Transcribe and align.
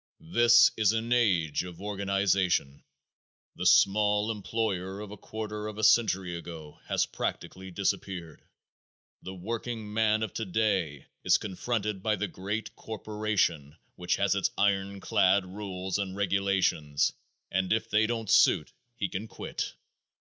This 0.33 0.71
is 0.75 0.93
an 0.93 1.13
age 1.13 1.63
of 1.63 1.79
organization. 1.79 2.83
The 3.55 3.67
small 3.67 4.31
employer 4.31 4.99
of 4.99 5.11
a 5.11 5.15
quarter 5.15 5.67
of 5.67 5.77
a 5.77 5.83
century 5.83 6.35
ago 6.35 6.79
has 6.87 7.05
practically 7.05 7.69
disappeared. 7.69 8.41
The 9.21 9.35
workingman 9.35 10.23
of 10.23 10.33
today 10.33 11.05
is 11.23 11.37
confronted 11.37 12.01
by 12.01 12.15
the 12.15 12.27
great 12.27 12.75
corporation 12.75 13.77
which 13.95 14.15
has 14.15 14.33
its 14.33 14.49
ironclad 14.57 15.45
rules 15.45 15.99
and 15.99 16.15
regulations, 16.15 17.13
and 17.51 17.71
if 17.71 17.87
they 17.87 18.07
don't 18.07 18.27
suit 18.27 18.71
he 18.95 19.07
can 19.07 19.27
quit. 19.27 19.75